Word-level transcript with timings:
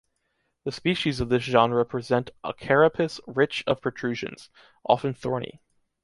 The 0.63 0.71
species 0.71 1.19
of 1.19 1.29
this 1.29 1.43
genre 1.43 1.85
present 1.85 2.31
a 2.43 2.55
carapace 2.55 3.19
rich 3.27 3.63
of 3.67 3.81
protrusions, 3.81 4.49
often 4.83 5.13
thorny. 5.13 5.61